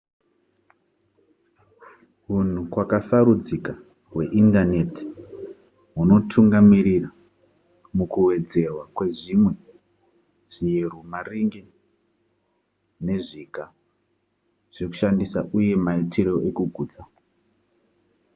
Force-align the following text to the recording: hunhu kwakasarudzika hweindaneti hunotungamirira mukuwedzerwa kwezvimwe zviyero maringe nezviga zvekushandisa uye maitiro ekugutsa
hunhu 2.27 2.61
kwakasarudzika 2.71 3.73
hweindaneti 4.11 5.05
hunotungamirira 5.95 7.09
mukuwedzerwa 7.97 8.83
kwezvimwe 8.95 9.53
zviyero 10.53 10.97
maringe 11.11 11.61
nezviga 13.05 13.65
zvekushandisa 14.73 15.39
uye 15.57 15.73
maitiro 15.85 16.33
ekugutsa 16.49 17.01